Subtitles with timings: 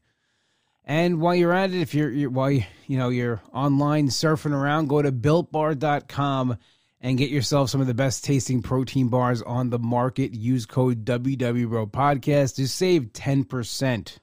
[0.85, 4.53] And while you're at it, if you're, you're while you, you know you're online surfing
[4.53, 6.59] around, go to builtbar.com
[7.01, 10.35] and get yourself some of the best tasting protein bars on the market.
[10.35, 14.19] Use code WWBRO podcast to save 10%.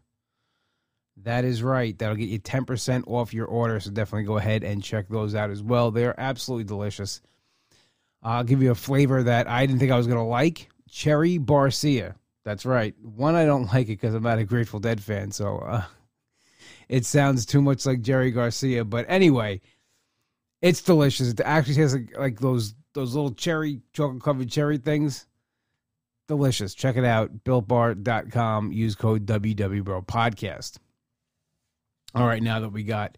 [1.24, 1.98] That is right.
[1.98, 3.80] That'll get you 10% off your order.
[3.80, 5.92] So definitely go ahead and check those out as well.
[5.92, 7.22] They're absolutely delicious.
[8.22, 11.38] I'll give you a flavor that I didn't think I was going to like Cherry
[11.40, 12.16] Barcia.
[12.44, 12.96] That's right.
[13.02, 15.32] One, I don't like it because I'm not a Grateful Dead fan.
[15.32, 15.84] So uh,
[16.90, 18.86] it sounds too much like Jerry Garcia.
[18.86, 19.62] But anyway,
[20.62, 21.30] it's delicious.
[21.30, 25.28] It actually has like, like those those little cherry, chocolate covered cherry things.
[26.28, 26.74] Delicious.
[26.74, 27.44] Check it out.
[27.44, 28.72] BuiltBar.com.
[28.72, 30.78] Use code WWBRO podcast.
[32.18, 33.16] All right, now that we got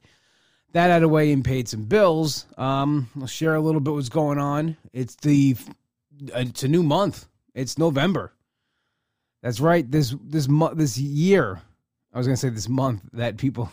[0.73, 3.93] that out of the way and paid some bills, um, I'll share a little bit
[3.93, 4.75] what's going on.
[4.91, 5.55] It's the
[6.19, 7.25] it's a new month.
[7.55, 8.33] It's November.
[9.41, 9.89] That's right.
[9.89, 11.61] This this month this year.
[12.13, 13.71] I was gonna say this month that people,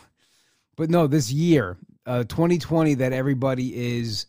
[0.77, 4.27] but no, this year, uh, 2020, that everybody is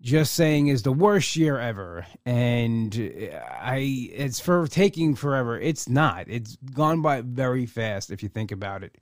[0.00, 2.94] just saying is the worst year ever, and
[3.60, 5.58] I it's for taking forever.
[5.58, 6.28] It's not.
[6.28, 8.94] It's gone by very fast if you think about it.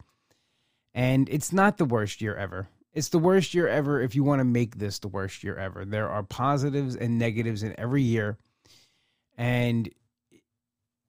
[0.94, 2.68] And it's not the worst year ever.
[2.92, 5.84] It's the worst year ever if you want to make this the worst year ever.
[5.84, 8.38] There are positives and negatives in every year.
[9.36, 9.88] And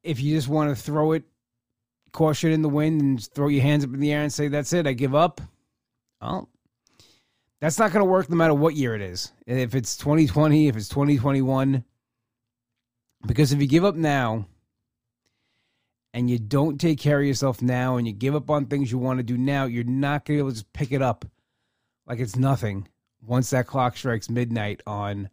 [0.03, 1.23] if you just want to throw it,
[2.11, 4.73] caution in the wind, and throw your hands up in the air and say, that's
[4.73, 5.41] it, I give up,
[6.21, 6.49] well,
[7.61, 9.31] that's not going to work no matter what year it is.
[9.45, 11.83] If it's 2020, if it's 2021.
[13.25, 14.45] Because if you give up now,
[16.15, 18.97] and you don't take care of yourself now and you give up on things you
[18.97, 21.25] want to do now, you're not going to be able to just pick it up
[22.07, 22.87] like it's nothing
[23.21, 25.29] once that clock strikes midnight on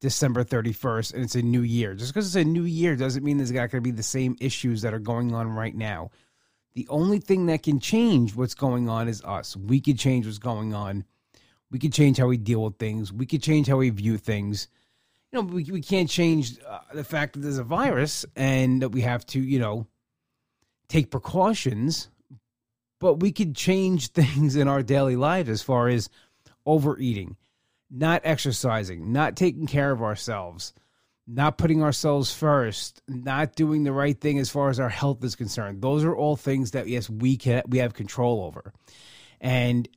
[0.00, 1.94] December 31st and it's a new year.
[1.94, 4.36] Just because it's a new year doesn't mean there's not going to be the same
[4.40, 6.10] issues that are going on right now.
[6.74, 9.56] The only thing that can change what's going on is us.
[9.56, 11.04] We could change what's going on.
[11.70, 13.12] We could change how we deal with things.
[13.12, 14.66] We could change how we view things.
[15.30, 18.88] You know, we, we can't change uh, the fact that there's a virus and that
[18.88, 19.86] we have to, you know,
[20.88, 22.10] take precautions,
[23.00, 26.08] but we could change things in our daily lives as far as
[26.64, 27.36] overeating,
[27.90, 30.72] not exercising, not taking care of ourselves,
[31.26, 35.34] not putting ourselves first, not doing the right thing as far as our health is
[35.34, 35.82] concerned.
[35.82, 38.72] Those are all things that yes, we can we have control over.
[39.40, 39.88] And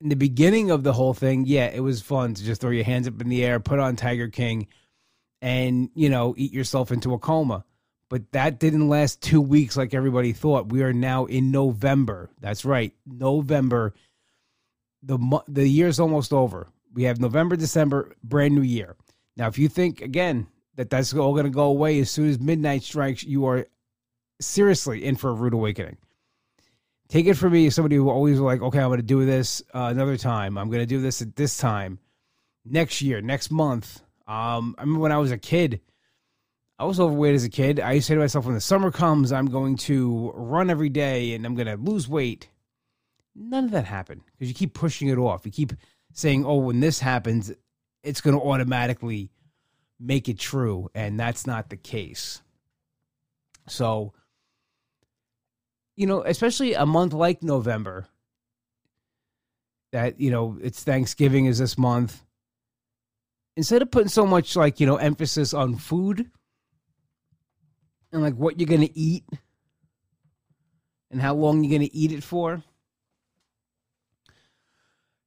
[0.00, 2.84] in the beginning of the whole thing, yeah, it was fun to just throw your
[2.84, 4.66] hands up in the air, put on Tiger King,
[5.42, 7.64] and you know, eat yourself into a coma
[8.10, 10.70] but that didn't last two weeks like everybody thought.
[10.70, 12.28] We are now in November.
[12.40, 13.94] That's right, November.
[15.02, 15.18] the
[15.48, 16.66] The year's almost over.
[16.92, 18.96] We have November, December, brand new year.
[19.36, 22.40] Now, if you think again that that's all going to go away as soon as
[22.40, 23.66] midnight strikes, you are
[24.40, 25.96] seriously in for a rude awakening.
[27.08, 29.88] Take it from me, somebody who always like, okay, I'm going to do this uh,
[29.90, 30.58] another time.
[30.58, 31.98] I'm going to do this at this time,
[32.64, 34.00] next year, next month.
[34.28, 35.80] Um, I remember when I was a kid
[36.80, 37.78] I was overweight as a kid.
[37.78, 40.88] I used to say to myself, when the summer comes, I'm going to run every
[40.88, 42.48] day and I'm going to lose weight.
[43.34, 45.44] None of that happened because you keep pushing it off.
[45.44, 45.74] You keep
[46.12, 47.52] saying, oh, when this happens,
[48.02, 49.30] it's going to automatically
[50.00, 50.90] make it true.
[50.94, 52.40] And that's not the case.
[53.68, 54.14] So
[56.00, 58.06] you know, especially a month like November,
[59.92, 62.24] that, you know, it's Thanksgiving is this month.
[63.54, 66.30] Instead of putting so much like, you know, emphasis on food
[68.12, 69.24] and like what you're going to eat
[71.10, 72.62] and how long you're going to eat it for,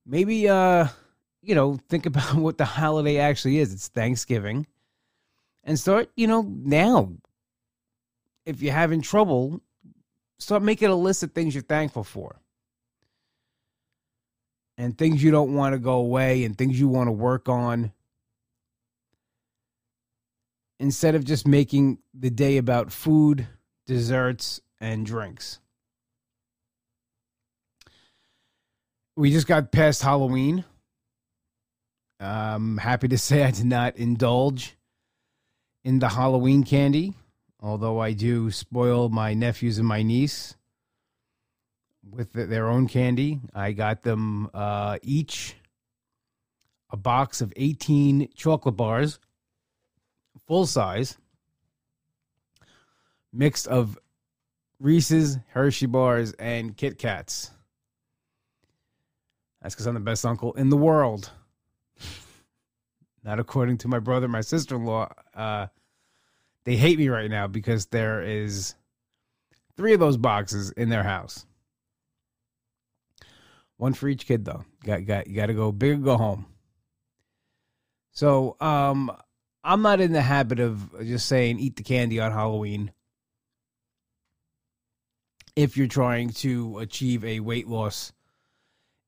[0.05, 0.87] maybe, uh,
[1.41, 3.73] you know, think about what the holiday actually is.
[3.73, 4.67] It's Thanksgiving.
[5.63, 7.13] And start, you know, now.
[8.45, 9.61] If you're having trouble,
[10.37, 12.35] start making a list of things you're thankful for.
[14.77, 17.93] And things you don't want to go away and things you want to work on.
[20.83, 23.47] Instead of just making the day about food,
[23.87, 25.61] desserts, and drinks.
[29.15, 30.65] We just got past Halloween.
[32.19, 34.75] I'm happy to say I did not indulge
[35.85, 37.13] in the Halloween candy,
[37.61, 40.57] although I do spoil my nephews and my niece
[42.11, 43.39] with their own candy.
[43.53, 45.55] I got them uh, each
[46.89, 49.17] a box of 18 chocolate bars,
[50.53, 51.17] full size,
[53.31, 53.97] mixed of
[54.79, 57.49] Reese's, Hershey bars, and Kit Kats.
[59.63, 61.31] That's because I'm the best uncle in the world
[63.23, 65.09] not according to my brother, my sister in law.
[65.33, 65.65] Uh,
[66.65, 68.75] they hate me right now because there is
[69.75, 71.47] three of those boxes in their house.
[73.77, 74.65] One for each kid, though.
[74.85, 76.45] Got got you got to go big or go home.
[78.11, 79.11] So, um,
[79.63, 82.91] I'm not in the habit of just saying eat the candy on Halloween.
[85.55, 88.11] If you're trying to achieve a weight loss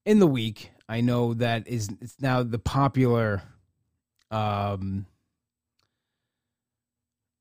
[0.06, 3.42] in the week, I know that is it's now the popular
[4.32, 5.08] um,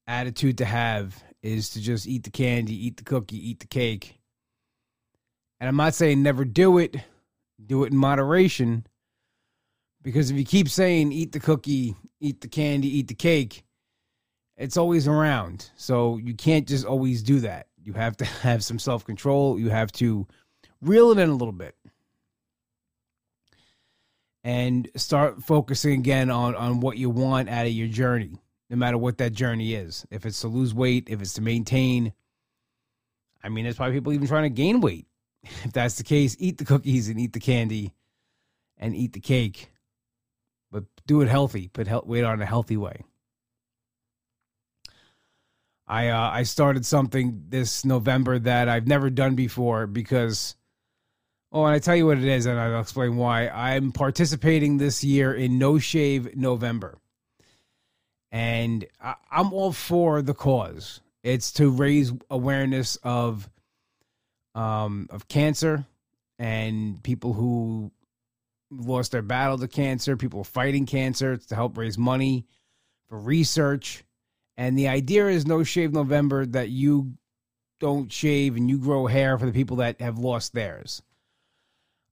[0.07, 4.19] attitude to have is to just eat the candy, eat the cookie, eat the cake.
[5.61, 6.97] And I'm not saying never do it,
[7.65, 8.87] do it in moderation.
[10.05, 13.65] Because if you keep saying eat the cookie, eat the candy, eat the cake,
[14.57, 15.71] it's always around.
[15.77, 17.67] So you can't just always do that.
[17.83, 19.59] You have to have some self control.
[19.59, 20.29] You have to
[20.81, 21.75] reel it in a little bit
[24.45, 28.99] and start focusing again on on what you want out of your journey no matter
[28.99, 32.13] what that journey is if it's to lose weight if it's to maintain
[33.43, 35.07] i mean there's probably people even trying to gain weight
[35.43, 37.95] if that's the case eat the cookies and eat the candy
[38.77, 39.71] and eat the cake
[41.07, 43.03] do it healthy put weight on a healthy way
[45.87, 50.57] i uh, i started something this november that i've never done before because
[51.55, 53.47] Oh, and I tell you what it is, and I'll explain why.
[53.47, 56.99] I'm participating this year in No Shave November.
[58.33, 61.01] And I, am all for the cause.
[61.23, 63.49] It's to raise awareness of
[64.57, 65.87] um, of cancer
[66.41, 67.93] and people who
[68.71, 71.37] lost their battle to cancer, people fighting cancer.
[71.37, 72.47] To help raise money
[73.09, 74.05] for research.
[74.57, 77.15] And the idea is No Shave November that you
[77.81, 81.03] don't shave and you grow hair for the people that have lost theirs.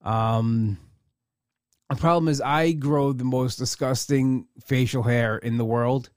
[0.02, 0.78] Um,
[1.88, 6.10] the problem is I grow the most disgusting facial hair in the world.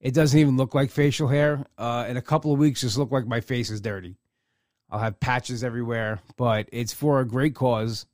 [0.00, 1.66] It doesn't even look like facial hair.
[1.76, 4.16] Uh, in a couple of weeks, just look like my face is dirty.
[4.88, 8.06] I'll have patches everywhere, but it's for a great cause.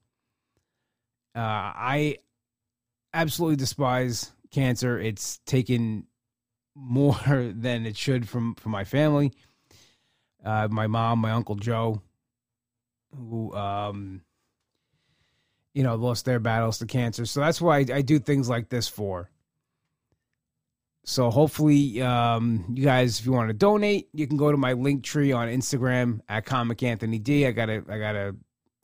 [1.37, 2.19] Uh, I
[3.13, 4.99] absolutely despise cancer.
[4.99, 6.07] It's taken
[6.75, 9.33] more than it should from from my family.
[10.45, 12.01] Uh, my mom, my uncle Joe,
[13.15, 14.23] who um,
[15.75, 17.27] you know, lost their battles to cancer.
[17.27, 19.31] So that's why I, I do things like this for.
[21.05, 24.73] So hopefully, um, you guys, if you want to donate, you can go to my
[24.73, 27.47] link tree on Instagram at Comic Anthony D.
[27.47, 28.35] I got a I got a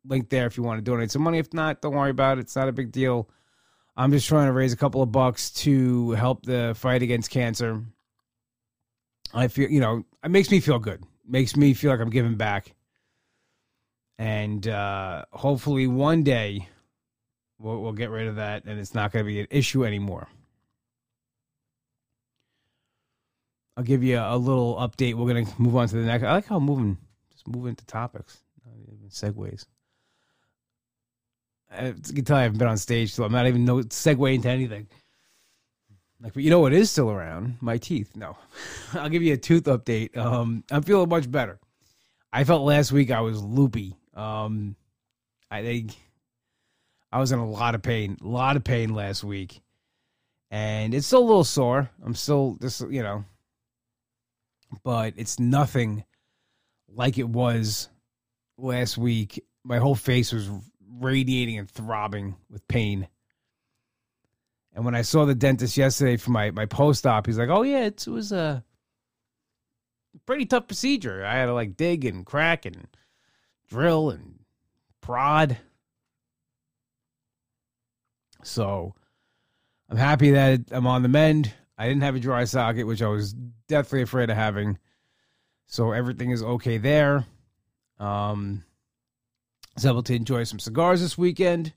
[0.04, 1.38] link there if you want to donate some money.
[1.38, 2.42] If not, don't worry about it.
[2.42, 3.28] It's not a big deal.
[3.96, 7.82] I'm just trying to raise a couple of bucks to help the fight against cancer.
[9.34, 11.02] I feel, you know, it makes me feel good.
[11.02, 12.74] It makes me feel like I'm giving back.
[14.18, 16.68] And uh, hopefully one day
[17.62, 20.28] We'll, we'll get rid of that, and it's not going to be an issue anymore.
[23.76, 25.14] I'll give you a, little update.
[25.14, 26.24] We're going to move on to the next.
[26.24, 26.98] I like how I'm moving,
[27.30, 28.42] just moving into topics,
[29.08, 29.66] segues.
[31.72, 34.48] I, can tell I haven't been on stage, so I'm not even no segue into
[34.48, 34.86] anything.
[36.20, 37.56] Like, but you know what is still around?
[37.60, 38.14] My teeth.
[38.14, 38.36] No,
[38.92, 40.16] I'll give you a tooth update.
[40.16, 41.58] Um, I'm feeling much better.
[42.32, 43.96] I felt last week I was loopy.
[44.14, 44.76] Um,
[45.50, 45.96] I think
[47.10, 49.60] I was in a lot of pain, a lot of pain last week,
[50.50, 51.90] and it's still a little sore.
[52.04, 53.24] I'm still just you know,
[54.84, 56.04] but it's nothing
[56.88, 57.88] like it was
[58.58, 59.44] last week.
[59.64, 60.50] My whole face was
[60.98, 63.08] radiating and throbbing with pain.
[64.74, 67.62] And when I saw the dentist yesterday for my, my post op, he's like, "Oh
[67.62, 68.64] yeah, it was a
[70.26, 71.24] pretty tough procedure.
[71.24, 72.88] I had to like dig and crack and
[73.68, 74.38] drill and
[75.00, 75.58] prod."
[78.42, 78.94] So
[79.90, 81.52] I'm happy that I'm on the mend.
[81.76, 83.34] I didn't have a dry socket, which I was
[83.68, 84.78] definitely afraid of having.
[85.66, 87.26] So everything is okay there.
[87.98, 88.64] Um,
[89.74, 91.72] was able to enjoy some cigars this weekend,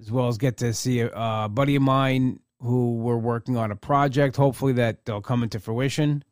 [0.00, 3.70] as well as get to see a, a buddy of mine who we're working on
[3.70, 4.36] a project.
[4.36, 6.24] Hopefully that they'll come into fruition.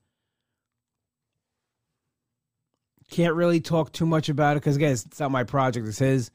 [3.10, 6.30] Can't really talk too much about it because again, it's not my project; it's his.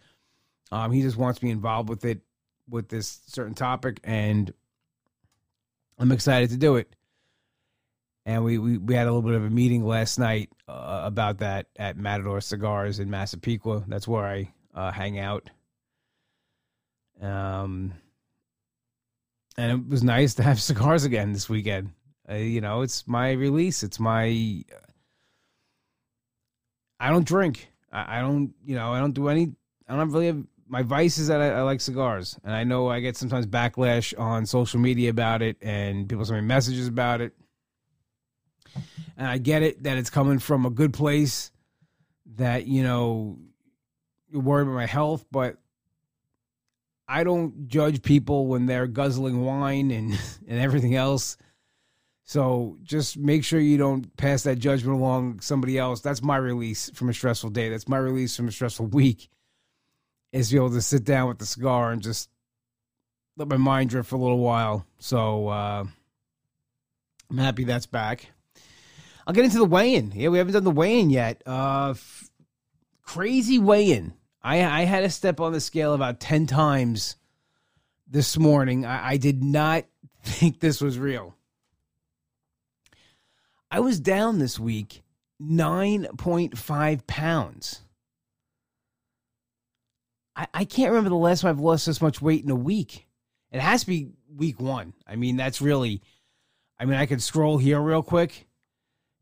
[0.71, 2.21] Um, he just wants me involved with it,
[2.69, 4.53] with this certain topic, and
[5.97, 6.95] I'm excited to do it.
[8.31, 11.39] And we, we, we had a little bit of a meeting last night uh, about
[11.39, 13.83] that at Matador Cigars in Massapequa.
[13.89, 15.49] That's where I uh, hang out.
[17.21, 17.93] Um,
[19.57, 21.91] and it was nice to have cigars again this weekend.
[22.29, 23.83] Uh, you know, it's my release.
[23.83, 24.63] It's my.
[27.01, 27.67] I don't drink.
[27.91, 28.53] I, I, don't.
[28.63, 29.51] You know, I don't do any.
[29.89, 32.87] I don't really have my vice is that I, I, like cigars, and I know
[32.87, 37.19] I get sometimes backlash on social media about it, and people send me messages about
[37.19, 37.33] it.
[39.17, 41.51] And I get it that it's coming from a good place,
[42.35, 43.37] that you know
[44.29, 45.57] you're worried about my health, but
[47.07, 50.13] I don't judge people when they're guzzling wine and
[50.47, 51.37] and everything else.
[52.23, 55.99] So just make sure you don't pass that judgment along somebody else.
[55.99, 57.67] That's my release from a stressful day.
[57.67, 59.29] That's my release from a stressful week.
[60.31, 62.29] Is be able to sit down with the cigar and just
[63.35, 64.85] let my mind drift for a little while.
[64.97, 65.83] So uh,
[67.29, 68.29] I'm happy that's back.
[69.25, 70.11] I'll get into the weigh-in.
[70.15, 71.43] Yeah, we haven't done the weigh-in yet.
[71.45, 72.29] Uh, f-
[73.03, 74.13] crazy weigh-in.
[74.43, 77.15] I I had to step on the scale about ten times
[78.07, 78.85] this morning.
[78.85, 79.85] I, I did not
[80.23, 81.35] think this was real.
[83.69, 85.03] I was down this week
[85.39, 87.81] nine point five pounds.
[90.35, 93.07] I, I can't remember the last time I've lost this much weight in a week.
[93.51, 94.93] It has to be week one.
[95.05, 96.01] I mean, that's really.
[96.79, 98.47] I mean, I could scroll here real quick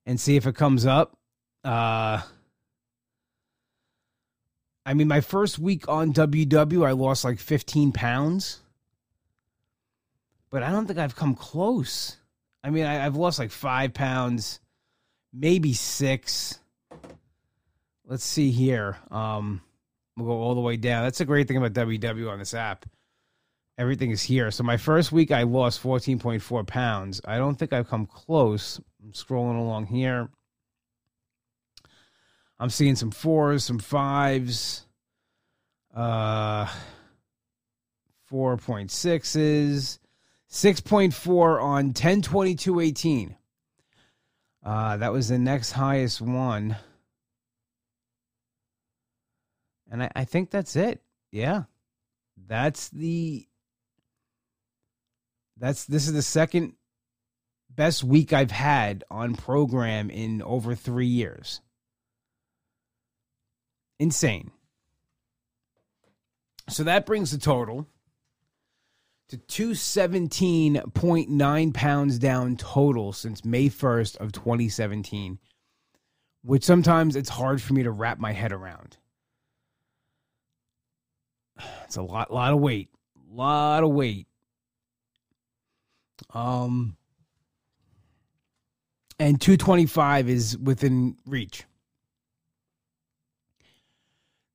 [0.10, 1.16] and see if it comes up.
[1.64, 2.20] Uh,
[4.84, 8.60] I mean, my first week on WW, I lost like 15 pounds,
[10.50, 12.18] but I don't think I've come close.
[12.64, 14.60] I mean, I, have lost like five pounds,
[15.32, 16.58] maybe six.
[18.04, 18.98] Let's see here.
[19.12, 19.62] Um,
[20.18, 21.04] we'll go all the way down.
[21.04, 22.88] That's a great thing about WW on this app.
[23.80, 24.52] Everything is here.
[24.52, 27.22] So my first week, I lost 14.4 pounds.
[27.24, 28.78] I don't think I've come close.
[29.02, 30.28] I'm scrolling along here.
[32.60, 34.86] I'm seeing some fours, some fives,
[35.96, 36.66] uh,
[38.30, 40.00] 4.6s,
[40.52, 43.38] 6.4 on 102218.
[44.62, 46.76] Uh, that was the next highest one.
[49.90, 51.02] And I, I think that's it.
[51.32, 51.64] Yeah.
[52.46, 53.46] That's the
[55.60, 56.74] that's this is the second
[57.70, 61.62] best week I've had on program in over three years.
[64.00, 64.52] Insane.
[66.70, 67.88] So that brings the total
[69.30, 75.38] to 217.9 pounds down total since May 1st of 2017,
[76.44, 78.98] which sometimes it's hard for me to wrap my head around.
[81.84, 82.90] It's a lot lot of weight.
[83.16, 84.29] A lot of weight.
[86.34, 86.96] Um
[89.20, 91.66] and 225 is within reach.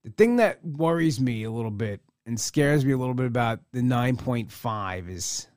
[0.03, 3.59] The thing that worries me a little bit and scares me a little bit about
[3.73, 5.47] the 9.5 is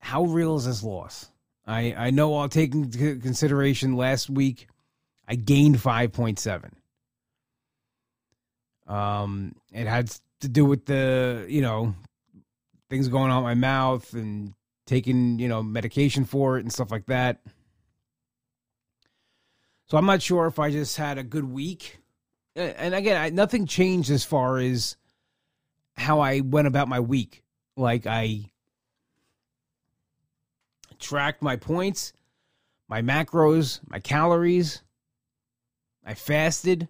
[0.00, 1.30] how real is this loss?
[1.66, 4.66] I, I know I'll take into consideration last week
[5.28, 6.70] I gained 5.7.
[8.90, 11.94] Um, it had to do with the, you know,
[12.88, 14.54] things going on my mouth and
[14.88, 17.40] taking, you know, medication for it and stuff like that.
[19.86, 21.98] So I'm not sure if I just had a good week.
[22.56, 24.96] And again, I, nothing changed as far as
[25.96, 27.42] how I went about my week.
[27.76, 28.50] Like I
[30.98, 32.12] tracked my points,
[32.88, 34.82] my macros, my calories.
[36.04, 36.88] I fasted.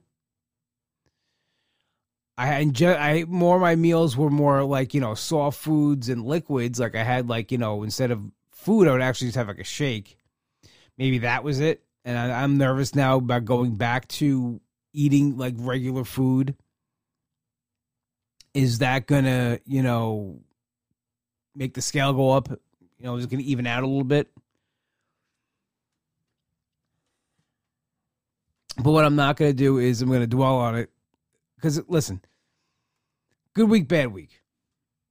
[2.39, 2.93] I enjoy.
[2.95, 6.81] I more of my meals were more like you know soft foods and liquids.
[6.81, 9.59] Like I had like you know instead of food, I would actually just have like
[9.59, 10.17] a shake.
[10.97, 14.63] Maybe that was it and I, am nervous now about going back to
[14.95, 16.55] eating like regular food,
[18.55, 20.41] is that gonna, you know,
[21.55, 22.49] make the scale go up?
[22.49, 24.31] You know, is it gonna even out a little bit?
[28.83, 30.89] But what I'm not gonna do is I'm gonna dwell on it
[31.57, 32.23] because listen,
[33.59, 34.41] good week, bad week.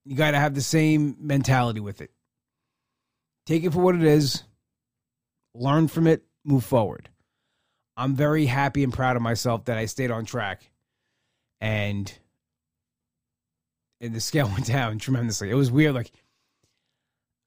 [0.05, 2.11] You got to have the same mentality with it.
[3.45, 4.43] Take it for what it is,
[5.53, 7.09] learn from it, move forward.
[7.97, 10.69] I'm very happy and proud of myself that I stayed on track
[11.59, 12.11] and
[13.99, 15.49] and the scale went down tremendously.
[15.49, 16.11] It was weird like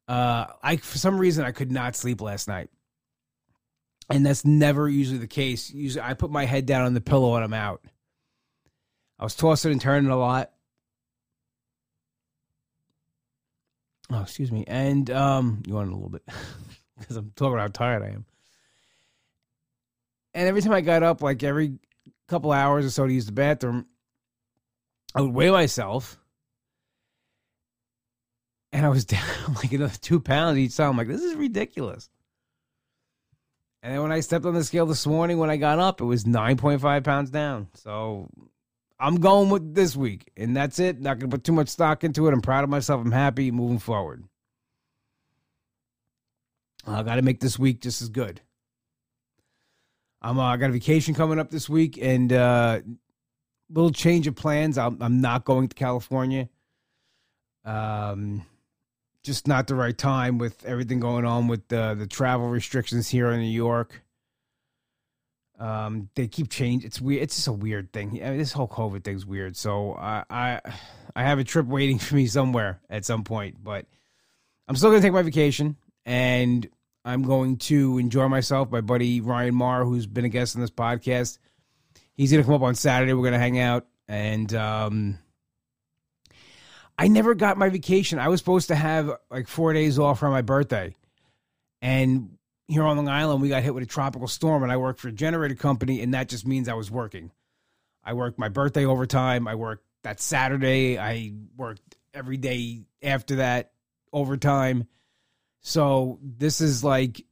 [0.06, 2.68] uh I for some reason I could not sleep last night.
[4.10, 5.70] And that's never usually the case.
[5.70, 7.82] Usually I put my head down on the pillow and I'm out.
[9.18, 10.52] I was tossing and turning a lot.
[14.10, 14.64] Oh, excuse me.
[14.66, 16.22] And um, you want a little bit
[16.98, 18.24] because I'm talking about how tired I am.
[20.34, 21.78] And every time I got up, like every
[22.28, 23.86] couple hours or so to use the bathroom,
[25.14, 26.20] I would weigh myself,
[28.72, 30.90] and I was down like another two pounds each time.
[30.90, 32.08] I'm like, this is ridiculous.
[33.82, 36.04] And then when I stepped on the scale this morning, when I got up, it
[36.04, 37.68] was 9.5 pounds down.
[37.74, 38.28] So
[39.00, 41.00] I'm going with this week, and that's it.
[41.00, 42.34] Not going to put too much stock into it.
[42.34, 43.00] I'm proud of myself.
[43.00, 44.24] I'm happy moving forward.
[46.86, 48.42] I got to make this week just as good.
[50.22, 52.80] I'm uh, I got a vacation coming up this week, and uh,
[53.70, 54.76] little change of plans.
[54.76, 56.50] I'm, I'm not going to California.
[57.64, 58.44] Um,
[59.22, 63.30] just not the right time with everything going on with the the travel restrictions here
[63.30, 64.02] in New York.
[65.60, 66.86] Um, they keep changing.
[66.86, 67.22] It's weird.
[67.22, 68.18] It's just a weird thing.
[68.24, 69.58] I mean, this whole COVID thing's weird.
[69.58, 70.60] So I, I,
[71.14, 73.62] I have a trip waiting for me somewhere at some point.
[73.62, 73.86] But
[74.66, 76.66] I'm still gonna take my vacation, and
[77.04, 78.70] I'm going to enjoy myself.
[78.70, 81.38] My buddy Ryan Marr, who's been a guest on this podcast,
[82.14, 83.12] he's gonna come up on Saturday.
[83.12, 85.18] We're gonna hang out, and um,
[86.98, 88.18] I never got my vacation.
[88.18, 90.94] I was supposed to have like four days off for my birthday,
[91.82, 92.38] and
[92.70, 95.08] here on Long Island, we got hit with a tropical storm, and I work for
[95.08, 97.32] a generator company, and that just means I was working.
[98.04, 99.48] I worked my birthday overtime.
[99.48, 100.98] I worked that Saturday.
[100.98, 103.72] I worked every day after that
[104.12, 104.86] overtime.
[105.60, 107.24] So this is like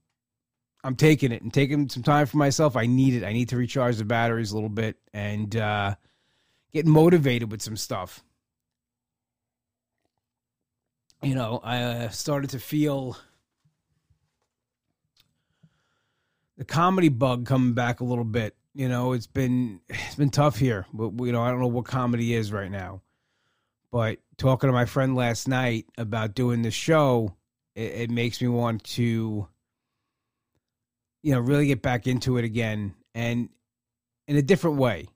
[0.84, 2.76] I'm taking it and taking some time for myself.
[2.76, 3.24] I need it.
[3.24, 5.94] I need to recharge the batteries a little bit and uh,
[6.72, 8.22] get motivated with some stuff.
[11.22, 13.16] You know, I uh, started to feel
[16.58, 18.54] the comedy bug coming back a little bit.
[18.74, 20.86] You know, it's been it's been tough here.
[20.92, 23.00] But you know, I don't know what comedy is right now.
[23.90, 27.34] But talking to my friend last night about doing the show,
[27.74, 29.48] it, it makes me want to,
[31.22, 33.48] you know, really get back into it again and
[34.26, 35.06] in a different way.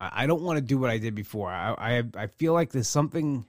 [0.00, 1.48] I, I don't want to do what I did before.
[1.50, 3.46] I, I I feel like there's something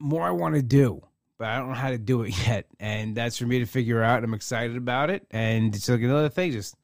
[0.00, 1.02] more I want to do
[1.38, 2.66] but I don't know how to do it yet.
[2.80, 4.24] And that's for me to figure out.
[4.24, 5.26] I'm excited about it.
[5.30, 6.74] And it's like another thing, just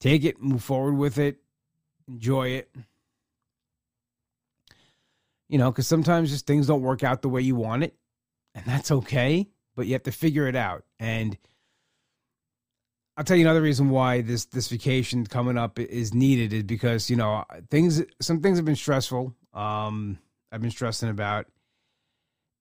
[0.00, 1.38] take it, move forward with it,
[2.08, 2.70] enjoy it.
[5.48, 7.94] You know, because sometimes just things don't work out the way you want it,
[8.54, 10.84] and that's okay, but you have to figure it out.
[10.98, 11.36] And
[13.18, 17.10] I'll tell you another reason why this this vacation coming up is needed is because
[17.10, 19.34] you know things some things have been stressful.
[19.52, 20.18] Um,
[20.50, 21.46] I've been stressing about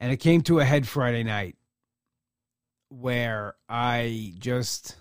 [0.01, 1.55] and it came to a head Friday night
[2.89, 4.95] where I just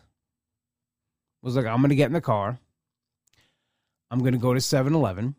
[1.42, 2.58] was like, I'm going to get in the car.
[4.10, 5.34] I'm going to go to 7 Eleven.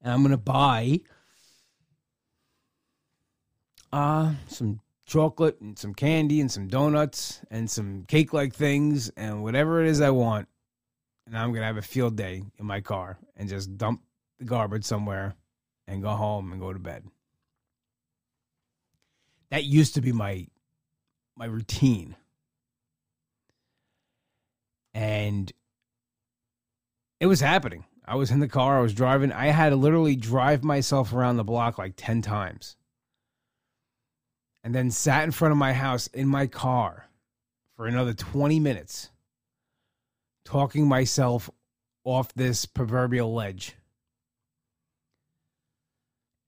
[0.00, 1.00] And I'm going to buy
[3.92, 9.42] uh, some chocolate and some candy and some donuts and some cake like things and
[9.42, 10.48] whatever it is I want.
[11.26, 14.00] And I'm going to have a field day in my car and just dump
[14.38, 15.34] the garbage somewhere
[15.88, 17.04] and go home and go to bed.
[19.50, 20.46] That used to be my
[21.34, 22.14] my routine.
[24.92, 25.50] And
[27.20, 27.84] it was happening.
[28.04, 29.32] I was in the car, I was driving.
[29.32, 32.76] I had to literally drive myself around the block like 10 times.
[34.64, 37.08] And then sat in front of my house in my car
[37.76, 39.10] for another 20 minutes
[40.44, 41.48] talking myself
[42.04, 43.76] off this proverbial ledge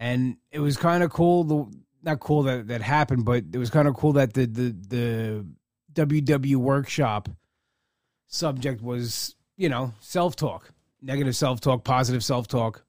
[0.01, 1.45] and it was kind of cool.
[1.45, 4.75] The not cool that that happened, but it was kind of cool that the the
[4.89, 5.47] the
[5.93, 7.29] WW workshop
[8.27, 12.83] subject was you know self talk, negative self talk, positive self talk.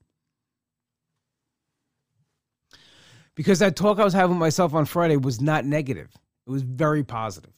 [3.34, 6.08] Because that talk I was having with myself on Friday was not negative;
[6.46, 7.52] it was very positive.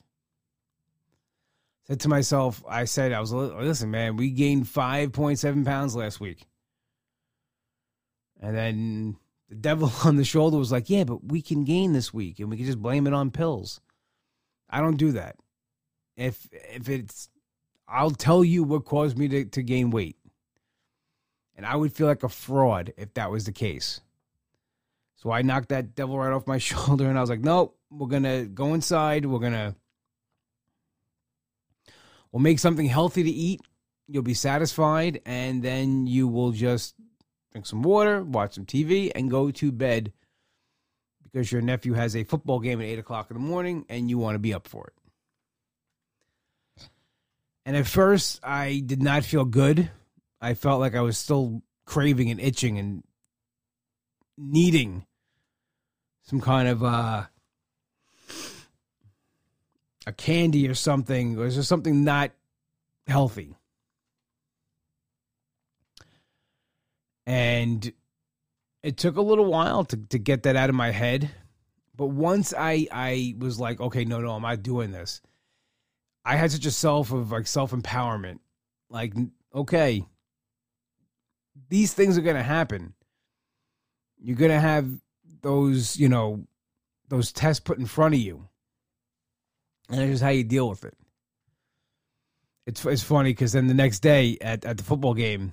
[1.87, 5.95] said to myself, I said, I was listen, man, we gained five point seven pounds
[5.95, 6.47] last week,
[8.41, 9.17] and then
[9.55, 12.51] the devil on the shoulder was like, yeah, but we can gain this week, and
[12.51, 13.81] we can just blame it on pills.
[14.69, 15.37] I don't do that.
[16.17, 17.29] If if it's,
[17.89, 20.17] I'll tell you what caused me to, to gain weight.
[21.57, 24.01] And I would feel like a fraud if that was the case.
[25.17, 28.09] So I knocked that devil right off my shoulder and I was like, nope, we're
[28.21, 29.25] to go inside.
[29.25, 29.75] We're to,
[32.33, 33.61] we'll make something healthy to eat.
[34.09, 35.21] You'll be satisfied.
[35.25, 36.95] And then you will just
[37.55, 40.13] drink some water, watch some TV, and go to bed
[41.23, 44.19] because your nephew has a football game at 8 o'clock in the morning and you
[44.19, 44.93] want to be up for it.
[47.65, 49.91] And at first, I did not feel good
[50.45, 53.03] I felt like I was still craving and itching and
[54.37, 55.07] needing
[56.25, 57.25] some kind of uh,
[60.07, 61.39] a candy or something.
[61.39, 62.33] Or there something not
[63.07, 63.57] healthy?
[67.27, 67.93] And
[68.83, 71.31] it took a little while to, to get that out of my head.
[71.97, 75.21] But once I I was like, okay, no, no, I'm not doing this.
[76.25, 78.41] I had such a self of like self empowerment.
[78.91, 79.15] Like,
[79.55, 80.05] okay,
[81.69, 82.95] these things are going to happen.
[84.19, 84.89] You're going to have
[85.43, 86.47] those, you know,
[87.09, 88.49] those tests put in front of you.
[89.89, 90.97] And that's just how you deal with it.
[92.67, 95.53] It's, it's funny because then the next day at, at the football game,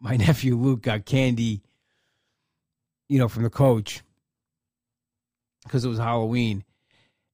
[0.00, 1.62] my nephew Luke got candy,
[3.08, 4.02] you know, from the coach
[5.64, 6.64] because it was Halloween.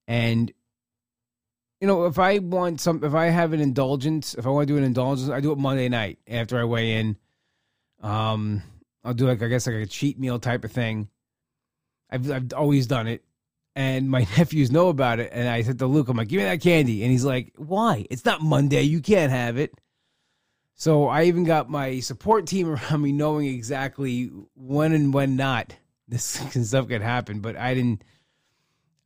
[0.07, 0.53] And,
[1.81, 4.75] you know, if I want some, if I have an indulgence, if I want to
[4.75, 7.17] do an indulgence, I do it Monday night after I weigh in
[8.03, 8.63] um,
[9.05, 11.09] I'll do like I guess like a cheat meal type of thing.
[12.11, 13.25] I've I've always done it,
[13.75, 15.31] and my nephews know about it.
[15.33, 18.07] And I said to Luke, I'm like, "Give me that candy," and he's like, "Why?
[18.11, 18.83] It's not Monday.
[18.83, 19.73] You can't have it."
[20.79, 25.75] So I even got my support team around me knowing exactly when and when not
[26.09, 26.25] this
[26.69, 27.41] stuff could happen.
[27.41, 28.03] But I didn't,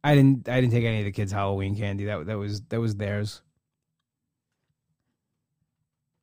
[0.04, 2.04] I didn't, I didn't take any of the kids' Halloween candy.
[2.04, 3.40] That that was that was theirs.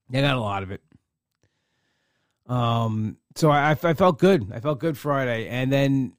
[0.10, 0.82] They got a lot of it.
[2.48, 4.52] Um, so I, I felt good.
[4.52, 6.14] I felt good Friday, and then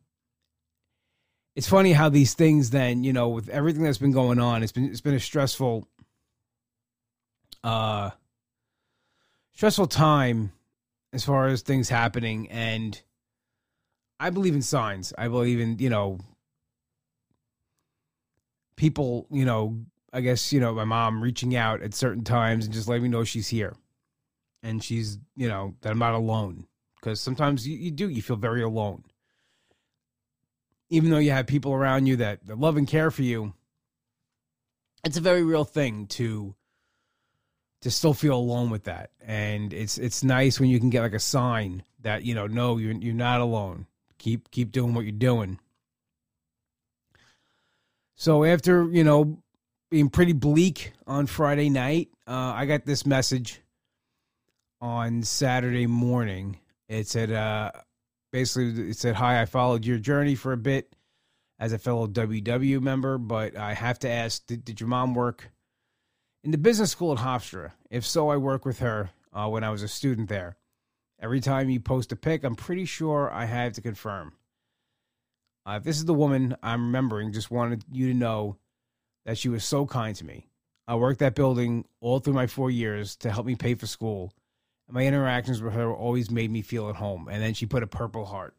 [1.57, 4.73] it's funny how these things then you know with everything that's been going on, it's
[4.73, 5.89] been it's been a stressful,
[7.65, 8.11] uh,
[9.55, 10.53] stressful time
[11.13, 13.01] as far as things happening, and
[14.19, 15.13] I believe in signs.
[15.17, 16.19] I believe in you know
[18.77, 19.27] people.
[19.31, 22.89] You know, I guess you know my mom reaching out at certain times and just
[22.89, 23.75] letting me know she's here
[24.63, 28.37] and she's you know that I'm not alone because sometimes you, you do you feel
[28.37, 29.05] very alone
[30.89, 33.55] even though you have people around you that, that love and care for you
[35.05, 36.55] it's a very real thing to
[37.83, 39.11] to still feel alone with that.
[39.21, 42.77] And it's it's nice when you can get like a sign that you know no
[42.79, 43.87] you're you're not alone.
[44.19, 45.59] Keep keep doing what you're doing.
[48.15, 49.43] So after you know
[49.91, 53.61] being pretty bleak on friday night uh, i got this message
[54.81, 56.59] on Saturday morning.
[56.89, 57.73] It said, uh,
[58.33, 60.95] basically, it said, Hi, I followed your journey for a bit
[61.59, 65.51] as a fellow WW member, but I have to ask, did, did your mom work
[66.43, 67.73] in the business school at Hofstra?
[67.91, 70.57] If so, I worked with her uh, when I was a student there.
[71.21, 74.33] Every time you post a pic, I'm pretty sure I have to confirm.
[75.67, 78.57] Uh, if this is the woman I'm remembering, just wanted you to know
[79.27, 80.49] that she was so kind to me.
[80.89, 84.33] I worked that building all through my four years to help me pay for school
[84.93, 87.29] my interactions with her always made me feel at home.
[87.31, 88.55] And then she put a purple heart.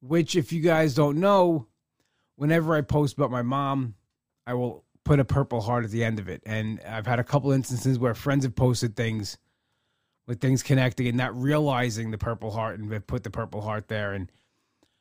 [0.00, 1.66] Which, if you guys don't know,
[2.36, 3.94] whenever I post about my mom,
[4.46, 6.42] I will put a purple heart at the end of it.
[6.46, 9.38] And I've had a couple instances where friends have posted things
[10.26, 14.12] with things connecting and not realizing the purple heart and put the purple heart there.
[14.12, 14.30] And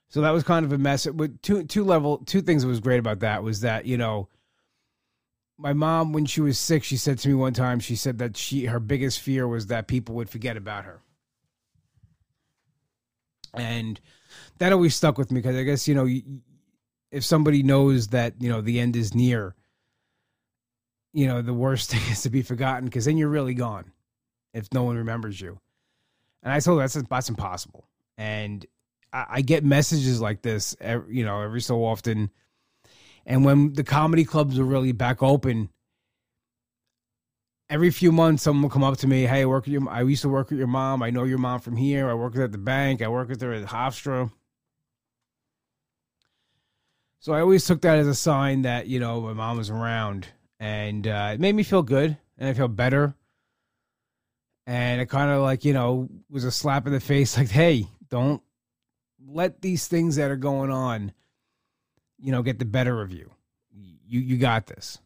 [0.10, 1.08] so that was kind of a mess.
[1.08, 4.28] But two two level two things that was great about that was that, you know,
[5.58, 8.36] my mom when she was sick she said to me one time she said that
[8.36, 11.02] she her biggest fear was that people would forget about her
[13.54, 14.00] and
[14.58, 16.08] that always stuck with me because i guess you know
[17.14, 19.56] if somebody knows that you know the end is near
[21.14, 23.92] you know the worst thing is to be forgotten because then you're really gone
[24.54, 25.60] if no one remembers you
[26.42, 28.66] and i told her that's that's impossible and
[29.12, 32.30] I, I get messages like this every, you know every so often
[33.26, 35.70] and when the comedy clubs were really back open,
[37.70, 39.90] every few months someone will come up to me, "Hey, I work with your.
[39.90, 41.02] I used to work with your mom.
[41.02, 42.10] I know your mom from here.
[42.10, 43.02] I work at the bank.
[43.02, 44.32] I work with her at Hofstra."
[47.24, 50.28] So I always took that as a sign that, you know, my mom was around.
[50.60, 53.16] And uh, it made me feel good and I feel better.
[54.68, 57.88] And it kind of like, you know, was a slap in the face like, hey,
[58.10, 58.44] don't
[59.26, 61.14] let these things that are going on,
[62.20, 63.32] you know, get the better of you.
[63.72, 65.00] You you got this.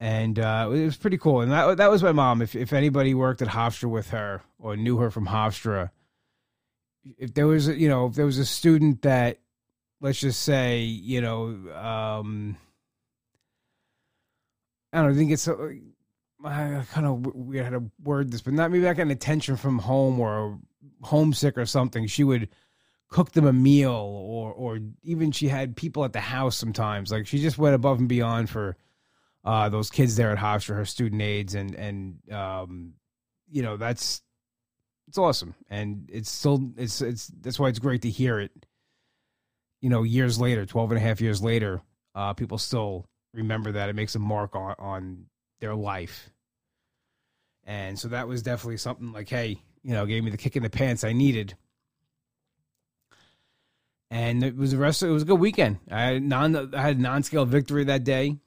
[0.00, 1.40] And uh, it was pretty cool.
[1.40, 2.42] And that that was my mom.
[2.42, 5.92] If if anybody worked at Hofstra with her or knew her from Hofstra,
[7.18, 9.38] if there was a you know if there was a student that
[10.00, 12.56] let's just say you know um
[14.92, 15.48] I don't know, I think it's
[16.44, 19.78] I kind of we had to word this, but not maybe like an attention from
[19.78, 20.58] home or
[21.02, 22.06] homesick or something.
[22.06, 22.48] She would
[23.08, 27.10] cook them a meal, or or even she had people at the house sometimes.
[27.10, 28.76] Like she just went above and beyond for
[29.44, 32.94] uh, those kids there at Hofstra, her student aides, and and um,
[33.48, 34.22] you know that's
[35.12, 38.50] it's awesome, and it's still it's it's that's why it's great to hear it.
[39.82, 41.82] You know, years later, 12 and a half years later,
[42.14, 43.90] uh, people still remember that.
[43.90, 45.26] It makes a mark on on
[45.60, 46.30] their life.
[47.64, 50.62] And so that was definitely something like, hey, you know, gave me the kick in
[50.62, 51.58] the pants I needed.
[54.10, 55.02] And it was the rest.
[55.02, 55.78] Of, it was a good weekend.
[55.90, 56.74] I had non.
[56.74, 58.38] I had non-scale victory that day.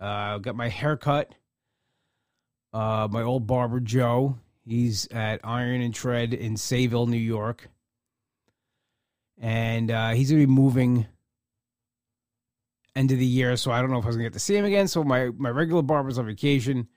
[0.00, 1.32] Uh, got my hair cut.
[2.72, 4.40] Uh, my old barber Joe.
[4.64, 7.68] He's at Iron and Tread in Sayville, New York.
[9.40, 11.06] And uh, he's gonna be moving
[12.96, 14.56] end of the year, so I don't know if I was gonna get to see
[14.56, 14.88] him again.
[14.88, 16.88] So my my regular barber's on vacation.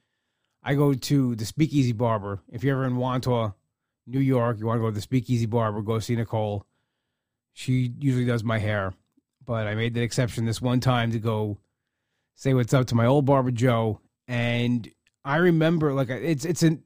[0.64, 2.42] I go to the Speakeasy Barber.
[2.52, 3.54] If you're ever in Wantagh,
[4.06, 6.66] New York, you want to go to the Speakeasy Barber, go see Nicole.
[7.54, 8.94] She usually does my hair,
[9.46, 11.58] but I made that exception this one time to go
[12.36, 14.00] say what's up to my old barber Joe.
[14.28, 14.90] And
[15.26, 16.84] I remember, like, it's it's an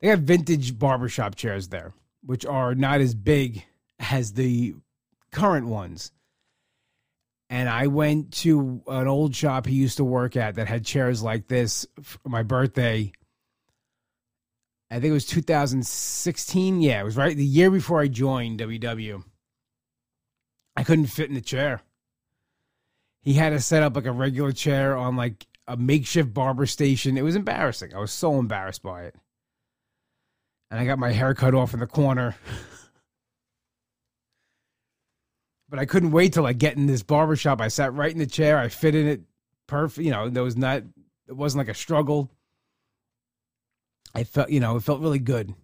[0.00, 1.92] they have vintage barbershop chairs there,
[2.24, 3.64] which are not as big
[3.98, 4.74] as the
[5.30, 6.12] current ones
[7.50, 11.20] and I went to an old shop he used to work at that had chairs
[11.20, 13.12] like this for my birthday.
[14.88, 16.80] I think it was 2016.
[16.80, 19.24] Yeah, it was right the year before I joined WW.
[20.76, 21.82] I couldn't fit in the chair.
[23.20, 27.18] He had to set up like a regular chair on like a makeshift barber station.
[27.18, 27.94] It was embarrassing.
[27.94, 29.16] I was so embarrassed by it.
[30.70, 32.36] And I got my hair cut off in the corner.
[35.68, 37.60] but I couldn't wait till I get in this barbershop.
[37.60, 38.58] I sat right in the chair.
[38.58, 39.22] I fit in it
[39.66, 40.04] perfect.
[40.04, 40.82] You know, there was not,
[41.28, 42.30] it wasn't like a struggle.
[44.14, 45.54] I felt, you know, it felt really good.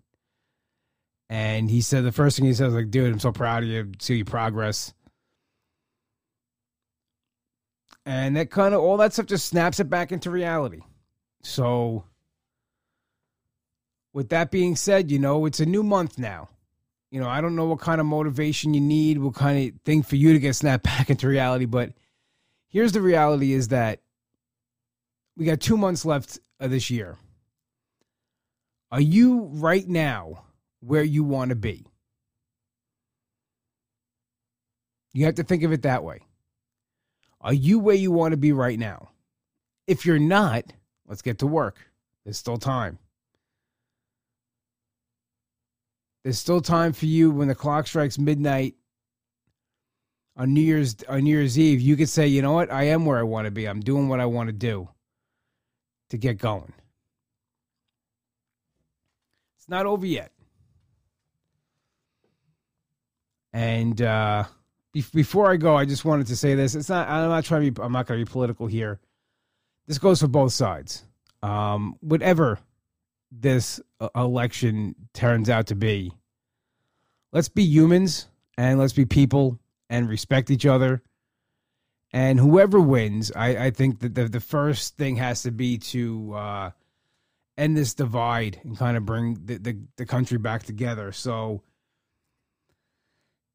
[1.28, 3.68] And he said, the first thing he said was like, dude, I'm so proud of
[3.68, 4.94] you, see your progress.
[8.04, 10.80] And that kind of, all that stuff just snaps it back into reality.
[11.42, 12.04] So,
[14.16, 16.48] with that being said, you know, it's a new month now
[17.10, 20.02] you know, I don't know what kind of motivation you need, what kind of thing
[20.02, 21.92] for you to get snapped back into reality, but
[22.68, 24.00] here's the reality is that
[25.36, 27.16] we got two months left of this year.
[28.90, 30.44] Are you right now
[30.80, 31.86] where you want to be?
[35.12, 36.20] You have to think of it that way.
[37.40, 39.10] Are you where you want to be right now?
[39.86, 40.64] If you're not,
[41.06, 41.78] let's get to work.
[42.24, 42.98] There's still time.
[46.26, 48.74] There's still time for you when the clock strikes midnight
[50.36, 51.80] on New Year's on New Year's Eve.
[51.80, 53.68] You could say, you know what, I am where I want to be.
[53.68, 54.88] I'm doing what I want to do
[56.10, 56.72] to get going.
[59.56, 60.32] It's not over yet.
[63.52, 64.46] And uh,
[64.92, 66.74] be- before I go, I just wanted to say this.
[66.74, 67.08] It's not.
[67.08, 67.80] I'm not trying to be.
[67.80, 68.98] I'm not going to be political here.
[69.86, 71.04] This goes for both sides.
[71.44, 72.58] Um, whatever
[73.30, 76.12] this uh, election turns out to be.
[77.32, 79.58] Let's be humans and let's be people
[79.90, 81.02] and respect each other.
[82.12, 86.34] And whoever wins, I, I think that the, the first thing has to be to
[86.34, 86.70] uh,
[87.58, 91.12] end this divide and kind of bring the, the, the country back together.
[91.12, 91.62] So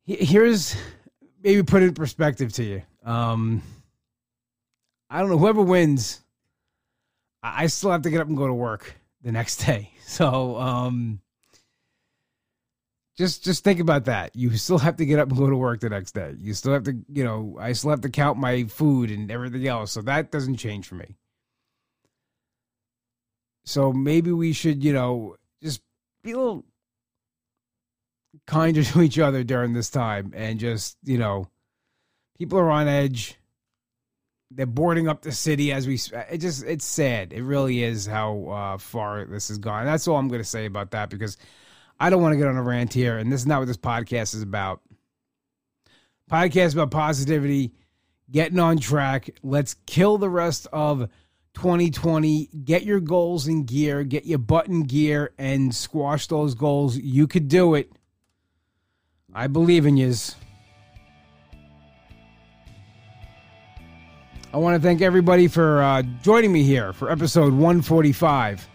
[0.06, 0.76] here's
[1.42, 2.82] maybe put it in perspective to you.
[3.04, 3.64] Um,
[5.10, 5.38] I don't know.
[5.38, 6.22] Whoever wins,
[7.42, 9.92] I still have to get up and go to work the next day.
[10.12, 11.22] So um,
[13.18, 14.36] just just think about that.
[14.36, 16.34] You still have to get up and go to work the next day.
[16.38, 19.66] You still have to, you know, I still have to count my food and everything
[19.66, 19.94] else.
[19.94, 21.16] So that doesn't change for me.
[23.64, 25.82] So maybe we should, you know, just
[26.24, 26.66] be a little
[28.48, 31.48] kinder to each other during this time and just, you know,
[32.38, 33.38] people are on edge
[34.54, 38.48] they're boarding up the city as we it just it's sad it really is how
[38.48, 41.38] uh, far this has gone that's all i'm going to say about that because
[42.00, 43.78] i don't want to get on a rant here and this is not what this
[43.78, 44.82] podcast is about
[46.32, 47.74] Podcast about positivity,
[48.32, 49.32] getting on track.
[49.44, 51.10] Let's kill the rest of
[51.56, 52.48] 2020.
[52.64, 56.96] Get your goals in gear, get your butt in gear, and squash those goals.
[56.96, 57.92] You could do it.
[59.34, 60.38] I believe in yous.
[64.54, 68.68] I want to thank everybody for uh, joining me here for episode 145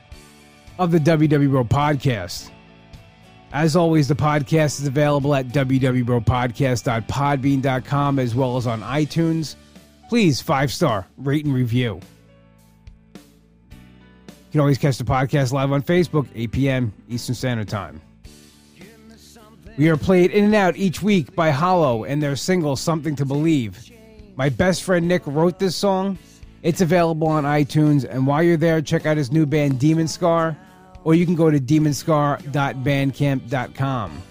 [0.78, 2.48] of the WW Bro podcast.
[3.52, 9.56] As always, the podcast is available at www.podcast.podbean.com as well as on iTunes.
[10.08, 12.00] Please, five star, rate and review.
[13.14, 13.20] You
[14.52, 16.90] can always catch the podcast live on Facebook, 8 p.m.
[17.10, 18.00] Eastern Standard Time.
[19.76, 23.26] We are played in and out each week by Hollow and their single, Something to
[23.26, 23.90] Believe.
[24.36, 26.18] My best friend Nick wrote this song.
[26.62, 30.54] It's available on iTunes, and while you're there, check out his new band, Demon Scar,
[31.04, 34.22] or you can go to demonscar.bandcamp.com.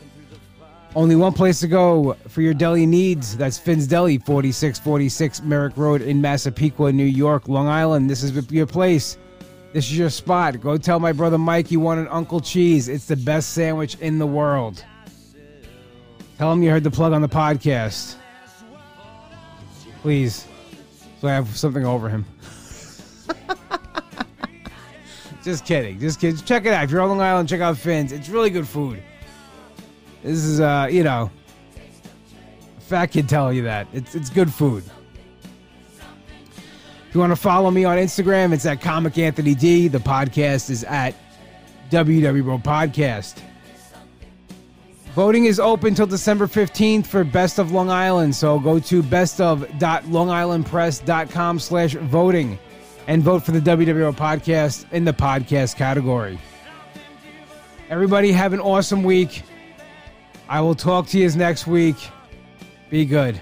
[0.95, 3.35] Only one place to go for your deli needs.
[3.35, 8.09] That's Finn's Deli, 4646 Merrick Road in Massapequa, New York, Long Island.
[8.09, 9.17] This is your place.
[9.73, 10.61] This is your spot.
[10.61, 12.87] Go tell my brother Mike you want an Uncle Cheese.
[12.87, 14.85] It's the best sandwich in the world.
[16.37, 18.15] Tell him you heard the plug on the podcast.
[20.05, 20.45] Please.
[21.19, 22.25] So I have something over him.
[25.43, 25.99] just kidding.
[25.99, 26.37] Just kidding.
[26.45, 26.83] Check it out.
[26.83, 28.11] If you're on Long Island, check out Finn's.
[28.11, 29.01] It's really good food.
[30.21, 31.31] This is, uh, you know,
[32.81, 33.87] fat kid telling you that.
[33.93, 34.83] It's, it's good food.
[37.07, 39.87] If you want to follow me on Instagram, it's at Comic Anthony D.
[39.87, 41.15] The podcast is at
[41.89, 43.41] WW Podcast.
[45.15, 48.35] Voting is open till December 15th for Best of Long Island.
[48.35, 52.59] So go to bestof.longislandpress.com slash voting
[53.07, 56.37] and vote for the WWO podcast in the podcast category.
[57.89, 59.43] Everybody have an awesome week.
[60.49, 61.95] I will talk to you next week.
[62.89, 63.41] Be good.